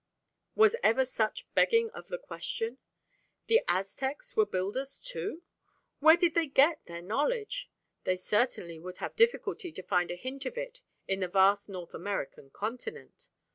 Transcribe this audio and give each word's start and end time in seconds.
Was 0.55 0.75
ever 0.81 1.05
such 1.05 1.45
begging 1.53 1.91
of 1.91 2.07
the 2.07 2.17
question? 2.17 2.79
The 3.45 3.61
Aztecs 3.67 4.35
were 4.35 4.47
builders, 4.47 4.97
too! 4.99 5.43
Where 5.99 6.17
did 6.17 6.33
they 6.33 6.47
get 6.47 6.83
their 6.87 7.03
knowledge? 7.03 7.69
They 8.03 8.15
certainly 8.15 8.79
would 8.79 8.97
have 8.97 9.15
difficulty 9.15 9.71
to 9.71 9.83
find 9.83 10.09
a 10.09 10.15
hint 10.15 10.47
of 10.47 10.57
it 10.57 10.81
in 11.07 11.19
the 11.19 11.27
vast 11.27 11.69
North 11.69 11.93
American 11.93 12.49
Continent. 12.49 13.27